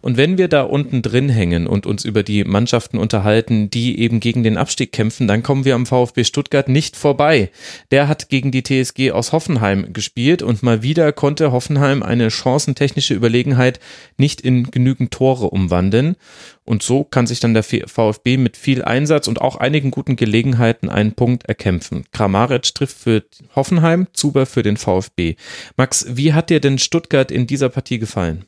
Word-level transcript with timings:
Und 0.00 0.16
wenn 0.16 0.38
wir 0.38 0.48
da 0.48 0.62
unten 0.62 1.02
drin 1.02 1.28
hängen 1.28 1.66
und 1.66 1.86
uns 1.86 2.04
über 2.04 2.22
die 2.22 2.44
Mannschaften 2.44 2.98
unterhalten, 2.98 3.70
die 3.70 3.98
eben 3.98 4.20
gegen 4.20 4.42
den 4.42 4.56
Abstieg 4.56 4.92
kämpfen, 4.92 5.26
dann 5.26 5.42
kommen 5.42 5.64
wir 5.64 5.74
am 5.74 5.86
VfB 5.86 6.24
Stuttgart 6.24 6.68
nicht 6.68 6.96
vorbei. 6.96 7.50
Der 7.90 8.08
hat 8.08 8.28
gegen 8.28 8.50
die 8.50 8.62
TSG 8.62 9.12
aus 9.12 9.32
Hoffenheim 9.32 9.92
gespielt 9.92 10.42
und 10.42 10.62
mal 10.62 10.82
wieder 10.82 11.12
konnte 11.12 11.52
Hoffenheim 11.52 12.02
eine 12.02 12.30
chancentechnische 12.30 13.14
Überlegenheit 13.14 13.80
nicht 14.16 14.40
in 14.40 14.70
genügend 14.70 15.10
Tore 15.10 15.50
umwandeln. 15.50 16.16
Und 16.64 16.82
so 16.82 17.04
kann 17.04 17.26
sich 17.26 17.40
dann 17.40 17.54
der 17.54 17.62
VfB 17.62 18.38
mit 18.38 18.56
viel 18.56 18.82
Einsatz 18.82 19.28
und 19.28 19.40
auch 19.40 19.56
einigen 19.56 19.90
guten 19.90 20.16
Gelegenheiten 20.16 20.88
einen 20.88 21.12
Punkt 21.12 21.44
erkämpfen. 21.46 22.04
Kramaric 22.12 22.74
trifft 22.74 22.96
für 22.96 23.22
Hoffenheim, 23.54 24.06
Zuber 24.14 24.46
für 24.46 24.62
den 24.62 24.78
VfB. 24.78 25.36
Max, 25.76 26.06
wie 26.08 26.32
hat 26.32 26.48
dir 26.48 26.60
denn 26.60 26.78
Stuttgart 26.78 27.30
in 27.30 27.46
dieser 27.46 27.68
Partie 27.68 27.98
gefallen? 27.98 28.46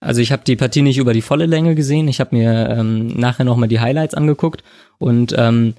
Also 0.00 0.20
ich 0.20 0.32
habe 0.32 0.44
die 0.46 0.56
Partie 0.56 0.82
nicht 0.82 0.98
über 0.98 1.12
die 1.12 1.22
volle 1.22 1.46
Länge 1.46 1.74
gesehen. 1.74 2.08
Ich 2.08 2.20
habe 2.20 2.36
mir 2.36 2.70
ähm, 2.70 3.08
nachher 3.18 3.44
nochmal 3.44 3.68
die 3.68 3.80
Highlights 3.80 4.14
angeguckt 4.14 4.62
und 4.98 5.34
ähm, 5.36 5.74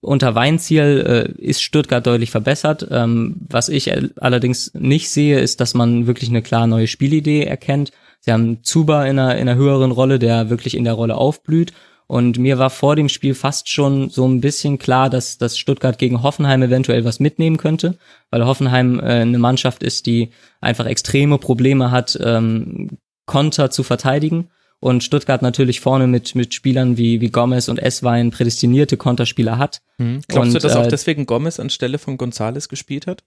unter 0.00 0.34
Weinziel 0.34 1.34
äh, 1.38 1.42
ist 1.42 1.62
Stuttgart 1.62 2.06
deutlich 2.06 2.30
verbessert. 2.30 2.86
Ähm, 2.90 3.36
was 3.48 3.68
ich 3.68 3.92
allerdings 4.20 4.72
nicht 4.74 5.08
sehe, 5.10 5.40
ist, 5.40 5.60
dass 5.60 5.74
man 5.74 6.06
wirklich 6.06 6.28
eine 6.28 6.42
klar 6.42 6.66
neue 6.66 6.86
Spielidee 6.86 7.44
erkennt. 7.44 7.92
Sie 8.20 8.32
haben 8.32 8.62
Zuba 8.62 9.06
in 9.06 9.18
einer, 9.18 9.36
in 9.36 9.48
einer 9.48 9.56
höheren 9.56 9.90
Rolle, 9.90 10.18
der 10.18 10.50
wirklich 10.50 10.76
in 10.76 10.84
der 10.84 10.92
Rolle 10.92 11.16
aufblüht. 11.16 11.72
Und 12.06 12.38
mir 12.38 12.58
war 12.58 12.68
vor 12.68 12.94
dem 12.94 13.08
Spiel 13.08 13.34
fast 13.34 13.70
schon 13.70 14.10
so 14.10 14.28
ein 14.28 14.42
bisschen 14.42 14.78
klar, 14.78 15.08
dass, 15.08 15.38
dass 15.38 15.56
Stuttgart 15.56 15.98
gegen 15.98 16.22
Hoffenheim 16.22 16.62
eventuell 16.62 17.06
was 17.06 17.20
mitnehmen 17.20 17.56
könnte, 17.56 17.96
weil 18.30 18.44
Hoffenheim 18.44 19.00
äh, 19.00 19.22
eine 19.22 19.38
Mannschaft 19.38 19.82
ist, 19.82 20.04
die 20.04 20.30
einfach 20.60 20.84
extreme 20.84 21.38
Probleme 21.38 21.90
hat, 21.90 22.18
ähm, 22.22 22.98
Konter 23.26 23.70
zu 23.70 23.82
verteidigen. 23.82 24.50
Und 24.80 25.04
Stuttgart 25.04 25.42
natürlich 25.42 25.80
vorne 25.80 26.08
mit, 26.08 26.34
mit 26.34 26.54
Spielern 26.54 26.96
wie, 26.96 27.20
wie 27.20 27.30
Gomez 27.30 27.68
und 27.68 27.78
Esswein 27.78 28.32
prädestinierte 28.32 28.96
Konterspieler 28.96 29.56
hat. 29.56 29.80
Mhm. 29.98 30.22
Glaubst 30.26 30.48
und, 30.48 30.54
du, 30.54 30.58
dass 30.58 30.74
äh, 30.74 30.78
auch 30.78 30.88
deswegen 30.88 31.24
Gomez 31.24 31.60
anstelle 31.60 31.98
von 31.98 32.16
Gonzales 32.16 32.68
gespielt 32.68 33.06
hat? 33.06 33.22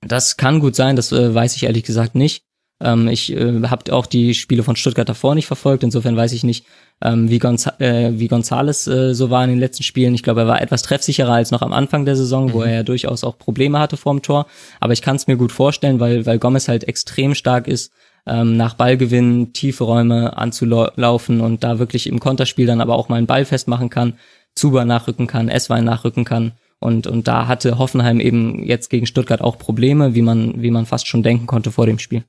Das 0.00 0.36
kann 0.36 0.60
gut 0.60 0.76
sein, 0.76 0.94
das 0.94 1.10
äh, 1.10 1.34
weiß 1.34 1.56
ich 1.56 1.64
ehrlich 1.64 1.82
gesagt 1.82 2.14
nicht. 2.14 2.44
Ähm, 2.80 3.08
ich 3.08 3.32
äh, 3.32 3.62
habe 3.64 3.92
auch 3.92 4.06
die 4.06 4.34
Spiele 4.34 4.62
von 4.62 4.76
Stuttgart 4.76 5.08
davor 5.08 5.34
nicht 5.34 5.46
verfolgt, 5.46 5.82
insofern 5.82 6.16
weiß 6.16 6.32
ich 6.32 6.44
nicht, 6.44 6.66
ähm, 7.02 7.30
wie, 7.30 7.38
Gonza 7.38 7.74
äh, 7.80 8.12
wie 8.18 8.28
Gonzales 8.28 8.86
äh, 8.86 9.14
so 9.14 9.30
war 9.30 9.42
in 9.44 9.50
den 9.50 9.58
letzten 9.58 9.82
Spielen. 9.82 10.14
Ich 10.14 10.22
glaube, 10.22 10.42
er 10.42 10.46
war 10.46 10.60
etwas 10.60 10.82
treffsicherer 10.82 11.32
als 11.32 11.50
noch 11.50 11.62
am 11.62 11.72
Anfang 11.72 12.04
der 12.04 12.16
Saison, 12.16 12.46
mhm. 12.46 12.52
wo 12.52 12.62
er 12.62 12.72
ja 12.72 12.82
durchaus 12.82 13.24
auch 13.24 13.38
Probleme 13.38 13.78
hatte 13.78 13.96
vorm 13.96 14.22
Tor. 14.22 14.46
Aber 14.80 14.92
ich 14.92 15.02
kann 15.02 15.16
es 15.16 15.26
mir 15.26 15.36
gut 15.36 15.52
vorstellen, 15.52 16.00
weil, 16.00 16.26
weil 16.26 16.38
Gomez 16.38 16.68
halt 16.68 16.84
extrem 16.84 17.34
stark 17.34 17.68
ist 17.68 17.92
ähm, 18.26 18.56
nach 18.56 18.74
Ballgewinn 18.74 19.52
tiefe 19.52 19.84
Räume 19.84 20.36
anzulaufen 20.36 21.40
und 21.40 21.64
da 21.64 21.78
wirklich 21.78 22.06
im 22.06 22.20
Konterspiel 22.20 22.66
dann 22.66 22.80
aber 22.80 22.94
auch 22.94 23.08
mal 23.08 23.16
einen 23.16 23.26
Ball 23.26 23.44
festmachen 23.44 23.90
kann, 23.90 24.18
Zuber 24.54 24.84
nachrücken 24.84 25.26
kann, 25.26 25.48
Esswein 25.48 25.84
nachrücken 25.84 26.24
kann. 26.24 26.52
Und, 26.78 27.06
und 27.06 27.28
da 27.28 27.46
hatte 27.46 27.78
Hoffenheim 27.78 28.20
eben 28.20 28.62
jetzt 28.62 28.90
gegen 28.90 29.06
Stuttgart 29.06 29.40
auch 29.40 29.58
Probleme, 29.58 30.14
wie 30.14 30.22
man, 30.22 30.62
wie 30.62 30.70
man 30.70 30.86
fast 30.86 31.06
schon 31.06 31.22
denken 31.22 31.46
konnte 31.46 31.72
vor 31.72 31.86
dem 31.86 31.98
Spiel. 31.98 32.24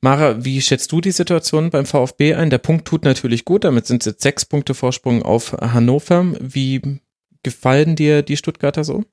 Mara, 0.00 0.44
wie 0.44 0.62
schätzt 0.62 0.92
du 0.92 1.00
die 1.00 1.10
Situation 1.10 1.70
beim 1.70 1.84
VfB 1.84 2.34
ein? 2.34 2.50
Der 2.50 2.58
Punkt 2.58 2.86
tut 2.86 3.04
natürlich 3.04 3.44
gut, 3.44 3.64
damit 3.64 3.86
sind 3.86 4.02
es 4.02 4.06
jetzt 4.06 4.22
sechs 4.22 4.44
Punkte 4.44 4.74
Vorsprung 4.74 5.22
auf 5.22 5.52
Hannover. 5.54 6.34
Wie 6.40 7.00
gefallen 7.42 7.96
dir 7.96 8.22
die 8.22 8.36
Stuttgarter 8.36 8.84
so? 8.84 9.04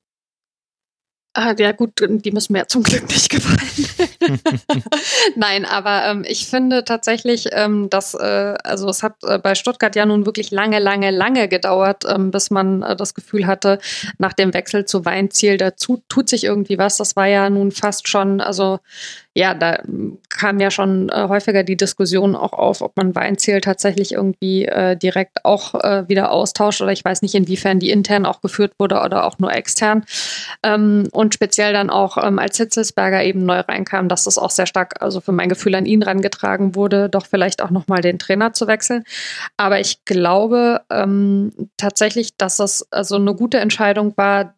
Ah, 1.38 1.54
ja 1.58 1.72
gut, 1.72 1.90
die 2.00 2.30
müssen 2.30 2.54
mir 2.54 2.66
zum 2.66 2.82
Glück 2.82 3.06
nicht 3.10 3.28
gefallen. 3.28 4.08
Nein, 5.36 5.66
aber 5.66 6.06
ähm, 6.06 6.24
ich 6.26 6.46
finde 6.46 6.82
tatsächlich, 6.82 7.48
ähm, 7.52 7.90
dass, 7.90 8.14
äh, 8.14 8.54
also 8.64 8.88
es 8.88 9.02
hat 9.02 9.16
äh, 9.22 9.38
bei 9.38 9.54
Stuttgart 9.54 9.94
ja 9.94 10.06
nun 10.06 10.24
wirklich 10.24 10.50
lange, 10.50 10.78
lange, 10.78 11.10
lange 11.10 11.46
gedauert, 11.48 12.04
ähm, 12.08 12.30
bis 12.30 12.50
man 12.50 12.80
äh, 12.80 12.96
das 12.96 13.12
Gefühl 13.12 13.46
hatte, 13.46 13.80
nach 14.16 14.32
dem 14.32 14.54
Wechsel 14.54 14.86
zu 14.86 15.04
Weinziel, 15.04 15.58
da 15.58 15.72
tut 15.72 16.28
sich 16.30 16.44
irgendwie 16.44 16.78
was. 16.78 16.96
Das 16.96 17.16
war 17.16 17.26
ja 17.26 17.50
nun 17.50 17.70
fast 17.70 18.08
schon, 18.08 18.40
also 18.40 18.80
ja, 19.36 19.52
da 19.52 19.82
kam 20.30 20.60
ja 20.60 20.70
schon 20.70 21.10
äh, 21.10 21.28
häufiger 21.28 21.62
die 21.62 21.76
Diskussion 21.76 22.34
auch 22.34 22.54
auf, 22.54 22.80
ob 22.80 22.96
man 22.96 23.14
Weinziel 23.14 23.60
tatsächlich 23.60 24.12
irgendwie 24.12 24.64
äh, 24.64 24.96
direkt 24.96 25.44
auch 25.44 25.74
äh, 25.74 26.08
wieder 26.08 26.30
austauscht 26.30 26.80
oder 26.80 26.90
ich 26.90 27.04
weiß 27.04 27.20
nicht, 27.20 27.34
inwiefern 27.34 27.78
die 27.78 27.90
intern 27.90 28.24
auch 28.24 28.40
geführt 28.40 28.72
wurde 28.78 28.98
oder 29.02 29.26
auch 29.26 29.38
nur 29.38 29.52
extern. 29.52 30.06
Ähm, 30.62 31.06
und 31.12 31.34
speziell 31.34 31.74
dann 31.74 31.90
auch, 31.90 32.16
ähm, 32.16 32.38
als 32.38 32.56
Hitzelsberger 32.56 33.24
eben 33.24 33.44
neu 33.44 33.60
reinkam, 33.60 34.08
dass 34.08 34.24
das 34.24 34.38
auch 34.38 34.50
sehr 34.50 34.66
stark, 34.66 35.02
also 35.02 35.20
für 35.20 35.32
mein 35.32 35.50
Gefühl 35.50 35.74
an 35.74 35.84
ihn 35.84 36.02
rangetragen 36.02 36.74
wurde, 36.74 37.10
doch 37.10 37.26
vielleicht 37.26 37.60
auch 37.60 37.70
nochmal 37.70 38.00
den 38.00 38.18
Trainer 38.18 38.54
zu 38.54 38.66
wechseln. 38.66 39.04
Aber 39.58 39.80
ich 39.80 40.06
glaube 40.06 40.80
ähm, 40.88 41.52
tatsächlich, 41.76 42.38
dass 42.38 42.56
das 42.56 42.90
also 42.90 43.16
eine 43.16 43.34
gute 43.34 43.58
Entscheidung 43.58 44.14
war, 44.16 44.54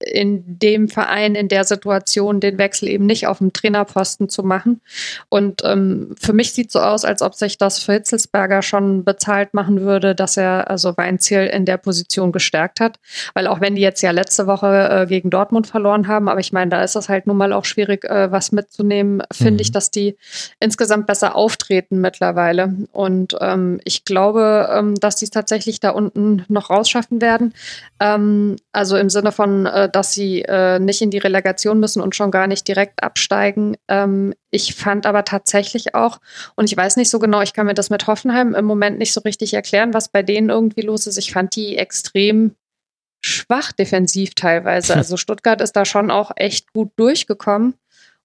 in 0.00 0.58
dem 0.58 0.88
Verein, 0.88 1.34
in 1.34 1.48
der 1.48 1.64
Situation, 1.64 2.40
den 2.40 2.58
Wechsel 2.58 2.88
eben 2.88 3.06
nicht 3.06 3.26
auf 3.26 3.38
dem 3.38 3.52
Trainerposten 3.52 4.28
zu 4.28 4.42
machen. 4.42 4.80
Und 5.28 5.62
ähm, 5.64 6.14
für 6.18 6.32
mich 6.32 6.52
sieht 6.52 6.72
so 6.72 6.80
aus, 6.80 7.04
als 7.04 7.22
ob 7.22 7.34
sich 7.34 7.58
das 7.58 7.78
für 7.78 7.92
Hitzelsberger 7.92 8.62
schon 8.62 9.04
bezahlt 9.04 9.54
machen 9.54 9.82
würde, 9.82 10.14
dass 10.14 10.36
er 10.36 10.70
also 10.70 10.96
Weinziel 10.96 11.46
in 11.46 11.64
der 11.64 11.76
Position 11.76 12.32
gestärkt 12.32 12.80
hat. 12.80 12.98
Weil 13.34 13.46
auch 13.46 13.60
wenn 13.60 13.74
die 13.74 13.82
jetzt 13.82 14.00
ja 14.02 14.10
letzte 14.10 14.46
Woche 14.46 14.88
äh, 14.90 15.06
gegen 15.06 15.30
Dortmund 15.30 15.66
verloren 15.66 16.08
haben, 16.08 16.28
aber 16.28 16.40
ich 16.40 16.52
meine, 16.52 16.70
da 16.70 16.82
ist 16.82 16.96
es 16.96 17.08
halt 17.08 17.26
nun 17.26 17.36
mal 17.36 17.52
auch 17.52 17.64
schwierig, 17.64 18.04
äh, 18.04 18.32
was 18.32 18.52
mitzunehmen, 18.52 19.22
finde 19.32 19.54
mhm. 19.54 19.60
ich, 19.60 19.72
dass 19.72 19.90
die 19.90 20.16
insgesamt 20.60 21.06
besser 21.06 21.36
auftreten 21.36 22.00
mittlerweile. 22.00 22.74
Und 22.92 23.36
ähm, 23.40 23.80
ich 23.84 24.04
glaube, 24.04 24.68
ähm, 24.72 24.94
dass 24.94 25.16
die 25.16 25.26
es 25.26 25.30
tatsächlich 25.30 25.80
da 25.80 25.90
unten 25.90 26.44
noch 26.48 26.70
rausschaffen 26.70 27.20
werden. 27.20 27.52
Ähm, 27.98 28.56
also 28.72 28.96
im 28.96 29.10
Sinne 29.10 29.32
von, 29.32 29.66
äh, 29.66 29.89
dass 29.90 30.12
sie 30.12 30.42
äh, 30.42 30.78
nicht 30.78 31.02
in 31.02 31.10
die 31.10 31.18
Relegation 31.18 31.80
müssen 31.80 32.00
und 32.00 32.14
schon 32.14 32.30
gar 32.30 32.46
nicht 32.46 32.66
direkt 32.66 33.02
absteigen. 33.02 33.76
Ähm, 33.88 34.34
ich 34.50 34.74
fand 34.74 35.06
aber 35.06 35.24
tatsächlich 35.24 35.94
auch, 35.94 36.20
und 36.56 36.70
ich 36.70 36.76
weiß 36.76 36.96
nicht 36.96 37.10
so 37.10 37.18
genau, 37.18 37.42
ich 37.42 37.52
kann 37.52 37.66
mir 37.66 37.74
das 37.74 37.90
mit 37.90 38.06
Hoffenheim 38.06 38.54
im 38.54 38.64
Moment 38.64 38.98
nicht 38.98 39.12
so 39.12 39.20
richtig 39.20 39.54
erklären, 39.54 39.94
was 39.94 40.08
bei 40.08 40.22
denen 40.22 40.50
irgendwie 40.50 40.82
los 40.82 41.06
ist. 41.06 41.18
Ich 41.18 41.32
fand 41.32 41.54
die 41.56 41.76
extrem 41.76 42.54
schwach 43.22 43.72
defensiv 43.72 44.34
teilweise. 44.34 44.94
Also 45.00 45.16
Stuttgart 45.16 45.60
ist 45.60 45.76
da 45.76 45.84
schon 45.84 46.10
auch 46.10 46.32
echt 46.36 46.72
gut 46.72 46.92
durchgekommen. 46.96 47.74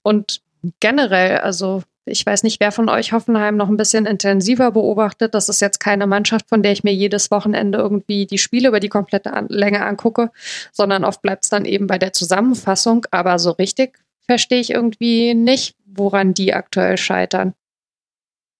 Und 0.01 0.41
generell, 0.79 1.39
also 1.39 1.83
ich 2.05 2.25
weiß 2.25 2.43
nicht, 2.43 2.59
wer 2.59 2.71
von 2.71 2.87
euch 2.87 3.13
Hoffenheim 3.13 3.57
noch 3.57 3.67
ein 3.67 3.77
bisschen 3.77 4.05
intensiver 4.05 4.71
beobachtet. 4.71 5.33
Das 5.33 5.49
ist 5.49 5.59
jetzt 5.59 5.79
keine 5.79 6.05
Mannschaft, 6.05 6.47
von 6.47 6.61
der 6.61 6.71
ich 6.71 6.83
mir 6.83 6.93
jedes 6.93 7.31
Wochenende 7.31 7.79
irgendwie 7.79 8.27
die 8.27 8.37
Spiele 8.37 8.67
über 8.67 8.79
die 8.79 8.89
komplette 8.89 9.33
An 9.33 9.47
Länge 9.49 9.83
angucke, 9.83 10.31
sondern 10.71 11.03
oft 11.03 11.21
bleibt 11.21 11.45
es 11.45 11.49
dann 11.49 11.65
eben 11.65 11.87
bei 11.87 11.97
der 11.97 12.13
Zusammenfassung. 12.13 13.05
Aber 13.09 13.39
so 13.39 13.51
richtig 13.51 13.99
verstehe 14.27 14.59
ich 14.59 14.71
irgendwie 14.71 15.33
nicht, 15.33 15.75
woran 15.85 16.33
die 16.33 16.53
aktuell 16.53 16.97
scheitern. 16.97 17.53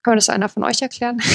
Kann 0.04 0.16
das 0.16 0.30
einer 0.30 0.50
von 0.50 0.64
euch 0.64 0.82
erklären? 0.82 1.20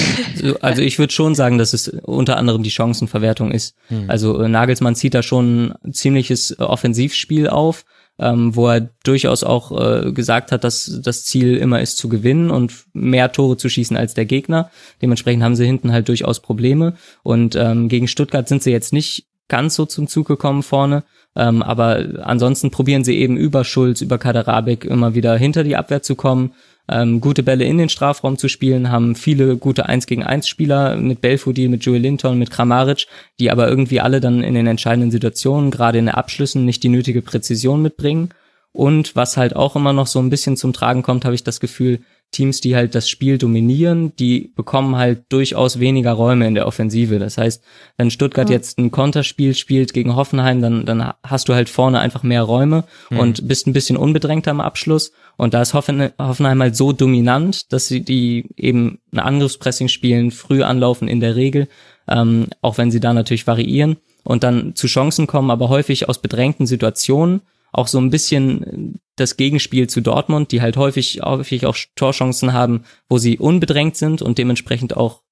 Also 0.60 0.82
ich 0.82 0.98
würde 0.98 1.12
schon 1.12 1.34
sagen, 1.34 1.58
dass 1.58 1.72
es 1.72 1.88
unter 1.88 2.36
anderem 2.36 2.62
die 2.62 2.70
Chancenverwertung 2.70 3.50
ist. 3.50 3.74
Hm. 3.88 4.08
Also 4.08 4.40
äh, 4.40 4.48
Nagelsmann 4.48 4.94
zieht 4.94 5.14
da 5.14 5.22
schon 5.22 5.74
ein 5.84 5.92
ziemliches 5.92 6.58
Offensivspiel 6.58 7.48
auf 7.48 7.84
ähm, 8.20 8.54
wo 8.54 8.68
er 8.68 8.90
durchaus 9.02 9.42
auch 9.42 9.72
äh, 9.72 10.12
gesagt 10.12 10.52
hat, 10.52 10.62
dass 10.62 11.00
das 11.02 11.24
Ziel 11.24 11.56
immer 11.56 11.80
ist 11.80 11.96
zu 11.96 12.08
gewinnen 12.08 12.50
und 12.50 12.84
mehr 12.92 13.32
Tore 13.32 13.56
zu 13.56 13.68
schießen 13.68 13.96
als 13.96 14.14
der 14.14 14.26
Gegner. 14.26 14.70
Dementsprechend 15.00 15.42
haben 15.42 15.56
sie 15.56 15.66
hinten 15.66 15.90
halt 15.92 16.08
durchaus 16.08 16.40
Probleme. 16.40 16.94
Und 17.22 17.56
ähm, 17.56 17.88
gegen 17.88 18.08
Stuttgart 18.08 18.46
sind 18.46 18.62
sie 18.62 18.70
jetzt 18.70 18.92
nicht 18.92 19.26
ganz 19.48 19.74
so 19.74 19.86
zum 19.86 20.06
Zug 20.06 20.28
gekommen 20.28 20.62
vorne. 20.62 21.02
Ähm, 21.36 21.62
aber 21.62 22.04
ansonsten 22.22 22.70
probieren 22.70 23.04
sie 23.04 23.18
eben 23.18 23.36
über 23.36 23.64
Schulz, 23.64 24.00
über 24.00 24.18
Kaderabek 24.18 24.84
immer 24.84 25.14
wieder 25.14 25.36
hinter 25.36 25.62
die 25.62 25.76
Abwehr 25.76 26.02
zu 26.02 26.16
kommen, 26.16 26.52
ähm, 26.90 27.20
gute 27.20 27.44
Bälle 27.44 27.64
in 27.64 27.78
den 27.78 27.88
Strafraum 27.88 28.36
zu 28.36 28.48
spielen, 28.48 28.90
haben 28.90 29.14
viele 29.14 29.56
gute 29.56 29.86
1 29.86 30.06
gegen 30.06 30.24
1 30.24 30.48
Spieler 30.48 30.96
mit 30.96 31.20
Belfodil, 31.20 31.68
mit 31.68 31.84
Joey 31.84 31.98
Linton, 31.98 32.38
mit 32.38 32.50
Kramaric, 32.50 33.06
die 33.38 33.50
aber 33.50 33.68
irgendwie 33.68 34.00
alle 34.00 34.20
dann 34.20 34.42
in 34.42 34.54
den 34.54 34.66
entscheidenden 34.66 35.12
Situationen, 35.12 35.70
gerade 35.70 35.98
in 35.98 36.06
den 36.06 36.14
Abschlüssen, 36.14 36.64
nicht 36.64 36.82
die 36.82 36.88
nötige 36.88 37.22
Präzision 37.22 37.80
mitbringen. 37.80 38.30
Und 38.72 39.14
was 39.14 39.36
halt 39.36 39.54
auch 39.54 39.76
immer 39.76 39.92
noch 39.92 40.06
so 40.06 40.18
ein 40.20 40.30
bisschen 40.30 40.56
zum 40.56 40.72
Tragen 40.72 41.02
kommt, 41.02 41.24
habe 41.24 41.34
ich 41.34 41.44
das 41.44 41.60
Gefühl, 41.60 42.00
Teams, 42.30 42.60
die 42.60 42.76
halt 42.76 42.94
das 42.94 43.08
Spiel 43.08 43.38
dominieren, 43.38 44.14
die 44.16 44.52
bekommen 44.54 44.96
halt 44.96 45.24
durchaus 45.30 45.80
weniger 45.80 46.12
Räume 46.12 46.46
in 46.46 46.54
der 46.54 46.66
Offensive. 46.66 47.18
Das 47.18 47.38
heißt, 47.38 47.62
wenn 47.96 48.10
Stuttgart 48.10 48.48
mhm. 48.48 48.52
jetzt 48.52 48.78
ein 48.78 48.90
Konterspiel 48.90 49.54
spielt 49.54 49.92
gegen 49.92 50.14
Hoffenheim, 50.14 50.62
dann, 50.62 50.86
dann 50.86 51.12
hast 51.24 51.48
du 51.48 51.54
halt 51.54 51.68
vorne 51.68 51.98
einfach 51.98 52.22
mehr 52.22 52.42
Räume 52.42 52.84
mhm. 53.10 53.18
und 53.18 53.48
bist 53.48 53.66
ein 53.66 53.72
bisschen 53.72 53.96
unbedrängter 53.96 54.52
am 54.52 54.60
Abschluss. 54.60 55.12
Und 55.36 55.54
da 55.54 55.62
ist 55.62 55.74
Hoffenheim 55.74 56.60
halt 56.60 56.76
so 56.76 56.92
dominant, 56.92 57.72
dass 57.72 57.88
sie 57.88 58.02
die 58.02 58.46
eben 58.56 58.98
ein 59.12 59.18
Angriffspressing 59.18 59.88
spielen, 59.88 60.30
früh 60.30 60.62
anlaufen 60.62 61.08
in 61.08 61.20
der 61.20 61.34
Regel, 61.34 61.68
ähm, 62.08 62.46
auch 62.62 62.78
wenn 62.78 62.90
sie 62.90 63.00
da 63.00 63.12
natürlich 63.12 63.46
variieren 63.46 63.96
und 64.22 64.44
dann 64.44 64.74
zu 64.76 64.86
Chancen 64.86 65.26
kommen, 65.26 65.50
aber 65.50 65.68
häufig 65.68 66.08
aus 66.08 66.18
bedrängten 66.18 66.66
Situationen 66.66 67.40
auch 67.72 67.88
so 67.88 67.98
ein 67.98 68.10
bisschen 68.10 69.00
das 69.16 69.36
Gegenspiel 69.36 69.88
zu 69.88 70.00
Dortmund, 70.00 70.52
die 70.52 70.62
halt 70.62 70.76
häufig, 70.76 71.20
häufig 71.22 71.66
auch 71.66 71.76
Torchancen 71.94 72.52
haben, 72.52 72.84
wo 73.08 73.18
sie 73.18 73.38
unbedrängt 73.38 73.96
sind 73.96 74.22
und 74.22 74.38
dementsprechend 74.38 74.96
auch 74.96 75.22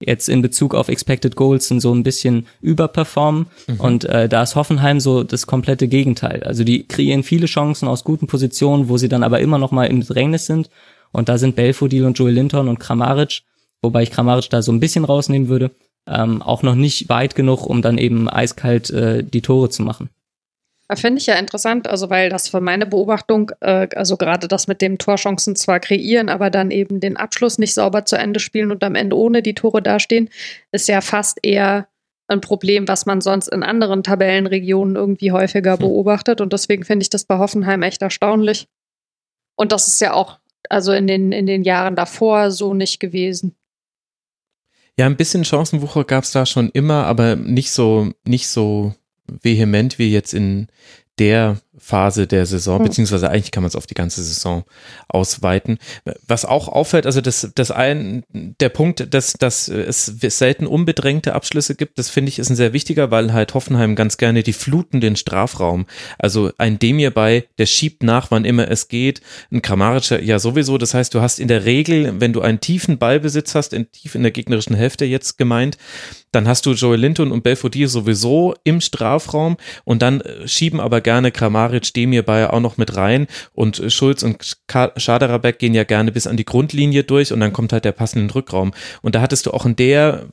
jetzt 0.00 0.28
in 0.28 0.42
Bezug 0.42 0.74
auf 0.74 0.88
Expected 0.88 1.36
Goals 1.36 1.68
so 1.68 1.94
ein 1.94 2.02
bisschen 2.02 2.46
überperformen. 2.60 3.46
Mhm. 3.66 3.80
Und 3.80 4.04
äh, 4.04 4.28
da 4.28 4.42
ist 4.42 4.54
Hoffenheim 4.54 5.00
so 5.00 5.22
das 5.22 5.46
komplette 5.46 5.88
Gegenteil. 5.88 6.42
Also 6.42 6.64
die 6.64 6.86
kreieren 6.86 7.22
viele 7.22 7.46
Chancen 7.46 7.88
aus 7.88 8.04
guten 8.04 8.26
Positionen, 8.26 8.88
wo 8.88 8.98
sie 8.98 9.08
dann 9.08 9.22
aber 9.22 9.40
immer 9.40 9.58
noch 9.58 9.72
mal 9.72 9.86
in 9.86 10.00
Bedrängnis 10.00 10.46
sind. 10.46 10.68
Und 11.12 11.28
da 11.28 11.38
sind 11.38 11.56
Belfodil 11.56 12.04
und 12.04 12.18
Joel 12.18 12.34
Linton 12.34 12.68
und 12.68 12.78
Kramaric, 12.78 13.42
wobei 13.80 14.02
ich 14.02 14.10
Kramaric 14.10 14.50
da 14.50 14.60
so 14.60 14.72
ein 14.72 14.80
bisschen 14.80 15.04
rausnehmen 15.04 15.48
würde, 15.48 15.70
ähm, 16.06 16.42
auch 16.42 16.62
noch 16.62 16.74
nicht 16.74 17.08
weit 17.08 17.34
genug, 17.34 17.66
um 17.66 17.80
dann 17.80 17.96
eben 17.96 18.28
eiskalt 18.28 18.90
äh, 18.90 19.24
die 19.24 19.40
Tore 19.40 19.70
zu 19.70 19.82
machen. 19.82 20.10
Finde 20.94 21.18
ich 21.20 21.26
ja 21.26 21.34
interessant, 21.34 21.88
also 21.88 22.10
weil 22.10 22.30
das 22.30 22.48
für 22.48 22.60
meine 22.60 22.86
Beobachtung, 22.86 23.50
äh, 23.60 23.88
also 23.96 24.16
gerade 24.16 24.46
das 24.46 24.68
mit 24.68 24.80
dem 24.80 24.98
Torchancen 24.98 25.56
zwar 25.56 25.80
kreieren, 25.80 26.28
aber 26.28 26.48
dann 26.48 26.70
eben 26.70 27.00
den 27.00 27.16
Abschluss 27.16 27.58
nicht 27.58 27.74
sauber 27.74 28.04
zu 28.04 28.16
Ende 28.16 28.38
spielen 28.38 28.70
und 28.70 28.84
am 28.84 28.94
Ende 28.94 29.16
ohne 29.16 29.42
die 29.42 29.54
Tore 29.54 29.82
dastehen, 29.82 30.30
ist 30.70 30.86
ja 30.86 31.00
fast 31.00 31.40
eher 31.42 31.88
ein 32.28 32.40
Problem, 32.40 32.86
was 32.86 33.04
man 33.04 33.20
sonst 33.20 33.48
in 33.48 33.64
anderen 33.64 34.04
Tabellenregionen 34.04 34.94
irgendwie 34.94 35.32
häufiger 35.32 35.72
hm. 35.72 35.80
beobachtet. 35.80 36.40
Und 36.40 36.52
deswegen 36.52 36.84
finde 36.84 37.02
ich 37.02 37.10
das 37.10 37.24
bei 37.24 37.38
Hoffenheim 37.38 37.82
echt 37.82 38.02
erstaunlich. 38.02 38.68
Und 39.56 39.72
das 39.72 39.88
ist 39.88 40.00
ja 40.00 40.12
auch, 40.12 40.38
also 40.68 40.92
in 40.92 41.08
den, 41.08 41.32
in 41.32 41.46
den 41.46 41.64
Jahren 41.64 41.96
davor 41.96 42.52
so 42.52 42.74
nicht 42.74 43.00
gewesen. 43.00 43.56
Ja, 44.98 45.06
ein 45.06 45.16
bisschen 45.16 45.44
Chancenwucher 45.44 46.04
gab 46.04 46.24
es 46.24 46.32
da 46.32 46.46
schon 46.46 46.70
immer, 46.70 47.06
aber 47.06 47.36
nicht 47.36 47.70
so, 47.70 48.12
nicht 48.24 48.48
so 48.48 48.94
vehement 49.28 49.98
wie 49.98 50.12
jetzt 50.12 50.34
in 50.34 50.68
der 51.18 51.58
Phase 51.78 52.26
der 52.26 52.46
Saison, 52.46 52.78
hm. 52.78 52.86
beziehungsweise 52.86 53.30
eigentlich 53.30 53.50
kann 53.50 53.62
man 53.62 53.68
es 53.68 53.76
auf 53.76 53.86
die 53.86 53.94
ganze 53.94 54.22
Saison 54.22 54.64
ausweiten. 55.08 55.78
Was 56.26 56.44
auch 56.44 56.68
auffällt, 56.68 57.06
also 57.06 57.20
das, 57.20 57.50
das 57.54 57.70
ein, 57.70 58.24
der 58.32 58.68
Punkt, 58.68 59.12
dass, 59.12 59.34
dass 59.34 59.68
es 59.68 60.06
selten 60.06 60.66
unbedrängte 60.66 61.34
Abschlüsse 61.34 61.74
gibt, 61.74 61.98
das 61.98 62.10
finde 62.10 62.30
ich 62.30 62.38
ist 62.38 62.50
ein 62.50 62.56
sehr 62.56 62.72
wichtiger, 62.72 63.10
weil 63.10 63.32
halt 63.32 63.54
Hoffenheim 63.54 63.94
ganz 63.94 64.16
gerne 64.16 64.42
die 64.42 64.52
fluten 64.52 65.00
den 65.00 65.16
Strafraum. 65.16 65.86
Also 66.18 66.50
ein 66.58 66.78
Demir 66.78 67.10
bei, 67.10 67.44
der 67.58 67.66
schiebt 67.66 68.02
nach, 68.02 68.30
wann 68.30 68.44
immer 68.44 68.70
es 68.70 68.88
geht. 68.88 69.20
Ein 69.50 69.62
Kramaric 69.62 70.10
ja 70.10 70.38
sowieso. 70.38 70.78
Das 70.78 70.94
heißt, 70.94 71.14
du 71.14 71.20
hast 71.20 71.38
in 71.38 71.48
der 71.48 71.64
Regel, 71.64 72.20
wenn 72.20 72.32
du 72.32 72.40
einen 72.40 72.60
tiefen 72.60 72.98
Ballbesitz 72.98 73.54
hast, 73.54 73.72
in, 73.72 73.90
tief 73.90 74.14
in 74.14 74.22
der 74.22 74.32
gegnerischen 74.32 74.74
Hälfte 74.74 75.04
jetzt 75.04 75.38
gemeint, 75.38 75.76
dann 76.32 76.46
hast 76.46 76.66
du 76.66 76.72
Joel 76.72 77.00
Linton 77.00 77.32
und 77.32 77.42
Belfodil 77.42 77.88
sowieso 77.88 78.54
im 78.62 78.80
Strafraum 78.80 79.56
und 79.84 80.02
dann 80.02 80.20
äh, 80.20 80.46
schieben 80.46 80.80
aber 80.80 81.00
gerne 81.00 81.30
Kramaric, 81.66 81.92
Demir 81.94 82.22
Bayer 82.22 82.52
auch 82.52 82.60
noch 82.60 82.76
mit 82.76 82.96
rein 82.96 83.26
und 83.52 83.82
Schulz 83.88 84.22
und 84.22 84.56
Schaderabek 84.96 85.58
gehen 85.58 85.74
ja 85.74 85.84
gerne 85.84 86.12
bis 86.12 86.26
an 86.26 86.36
die 86.36 86.44
Grundlinie 86.44 87.02
durch 87.04 87.32
und 87.32 87.40
dann 87.40 87.52
kommt 87.52 87.72
halt 87.72 87.84
der 87.84 87.92
passende 87.92 88.32
Rückraum. 88.34 88.72
Und 89.02 89.14
da 89.14 89.20
hattest 89.20 89.46
du 89.46 89.50
auch 89.50 89.66
in 89.66 89.74
der, 89.74 90.26